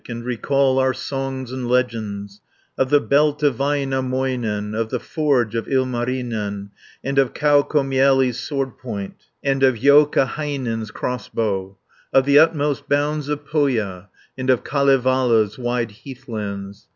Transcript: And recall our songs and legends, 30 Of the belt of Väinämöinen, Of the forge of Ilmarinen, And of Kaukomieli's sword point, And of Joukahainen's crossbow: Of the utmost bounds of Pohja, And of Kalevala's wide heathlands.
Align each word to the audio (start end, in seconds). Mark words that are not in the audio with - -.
And 0.09 0.25
recall 0.25 0.79
our 0.79 0.95
songs 0.95 1.51
and 1.51 1.67
legends, 1.69 2.41
30 2.75 2.81
Of 2.81 2.89
the 2.89 2.99
belt 3.01 3.43
of 3.43 3.57
Väinämöinen, 3.57 4.75
Of 4.75 4.89
the 4.89 4.99
forge 4.99 5.53
of 5.53 5.67
Ilmarinen, 5.67 6.71
And 7.03 7.19
of 7.19 7.35
Kaukomieli's 7.35 8.39
sword 8.39 8.79
point, 8.79 9.13
And 9.43 9.61
of 9.61 9.75
Joukahainen's 9.75 10.89
crossbow: 10.89 11.77
Of 12.11 12.25
the 12.25 12.39
utmost 12.39 12.89
bounds 12.89 13.29
of 13.29 13.45
Pohja, 13.45 14.07
And 14.35 14.49
of 14.49 14.63
Kalevala's 14.63 15.59
wide 15.59 15.91
heathlands. 16.03 16.87